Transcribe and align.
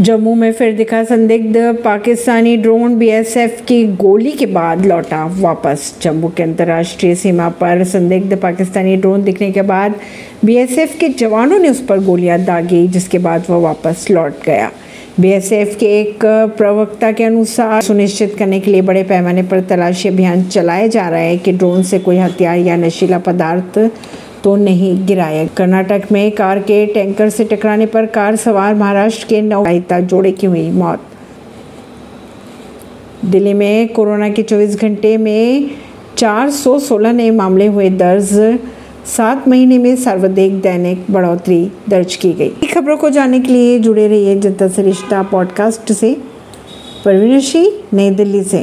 जम्मू 0.00 0.34
में 0.34 0.52
फिर 0.52 0.72
दिखा 0.76 1.02
संदिग्ध 1.04 1.56
पाकिस्तानी 1.84 2.56
ड्रोन 2.56 2.94
बीएसएफ 2.98 3.60
की 3.68 3.82
गोली 3.96 4.30
के 4.32 4.46
बाद 4.46 4.84
लौटा 4.86 5.24
वापस। 5.40 5.92
जम्मू 6.02 6.28
के 6.28 6.42
अंतर्राष्ट्रीय 6.42 7.14
सीमा 7.14 7.48
पर 7.60 7.84
संदिग्ध 7.84 8.36
पाकिस्तानी 8.36 8.96
ड्रोन 8.96 9.22
दिखने 9.22 9.50
के 9.52 9.62
बाद 9.62 9.94
बीएसएफ 10.44 10.96
के 11.00 11.08
जवानों 11.08 11.58
ने 11.58 11.68
उस 11.68 11.84
पर 11.86 12.04
गोलियाँ 12.04 12.38
दागी, 12.38 12.86
जिसके 12.88 13.18
बाद 13.18 13.44
वह 13.50 13.58
वापस 13.58 14.06
लौट 14.10 14.42
गया। 14.46 14.70
बीएसएफ 15.20 15.76
के 15.80 15.86
एक 16.00 16.24
प्रवक्ता 16.58 17.12
के 17.12 17.24
अनुसार, 17.24 17.82
सुनिश्चित 17.82 18.34
करने 18.38 18.60
के 18.60 18.70
लिए 18.70 18.82
बड़े 18.82 19.02
पैमाने 19.02 19.42
पर 19.42 19.60
तलाशी 19.60 20.08
अभियान 20.08 20.44
चलाया 20.44 20.86
जा 20.86 21.08
रहा 21.08 21.20
है 21.20 21.36
कि 21.36 21.52
ड्रोन 21.52 21.82
से 21.82 21.98
कोई 21.98 22.16
हथियार 22.16 22.58
या 22.58 22.76
नशीला 22.76 23.18
पदार्थ 23.18 23.78
तो 24.44 24.56
नहीं 24.56 25.06
गिराया। 25.06 25.46
कर्नाटक 25.46 26.02
में 26.12 26.32
कार 26.32 26.58
के 26.58 26.86
टैंकर 26.86 27.28
से 27.28 27.44
टकराने 27.44 27.86
पर 27.86 28.06
कार 28.06 28.36
सवार 28.36 28.74
महाराष्ट्र 28.74 29.26
के 29.28 29.40
नवहिता 29.42 30.00
जोड़े 30.00 30.32
की 30.32 30.46
हुई 30.46 30.70
मौत। 30.70 30.98
दिल्ली 33.24 33.54
में 33.54 33.88
कोरोना 33.88 34.28
के 34.28 34.42
24 34.42 34.80
घंटे 34.80 35.16
में 35.16 35.70
416 36.16 37.12
नए 37.12 37.30
मामले 37.30 37.66
हुए 37.66 37.90
दर्ज। 37.90 38.58
सात 39.06 39.48
महीने 39.48 39.78
में 39.78 39.96
सर्वाधिक 39.96 40.60
दैनिक 40.60 41.04
बढ़ोतरी 41.10 41.72
दर्ज 41.88 42.16
की 42.16 42.32
गई। 42.32 42.48
खबरों 42.48 42.96
को 42.96 43.10
जानने 43.10 43.40
के 43.40 43.52
लिए 43.52 43.78
जुड़े 43.78 44.08
रहिए 44.08 44.38
जनता 44.38 44.68
से 44.68 44.82
रिश्ता 44.82 45.22
पॉडकास्ट 45.22 45.92
से। 45.92 46.16
परवीन 47.04 47.40
नई 47.92 48.10
दिल्ली 48.10 48.42
से। 48.42 48.58